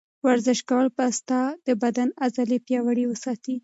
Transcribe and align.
ورزش 0.25 0.59
کول 0.69 0.87
به 0.97 1.05
ستا 1.19 1.41
د 1.67 1.67
بدن 1.83 2.09
عضلې 2.23 2.57
پیاوړې 2.67 3.05
وساتي. 3.07 3.55